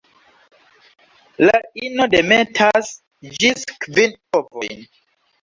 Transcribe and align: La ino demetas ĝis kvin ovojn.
La 1.45 1.57
ino 1.89 2.07
demetas 2.15 2.89
ĝis 3.37 3.69
kvin 3.87 4.19
ovojn. 4.41 4.85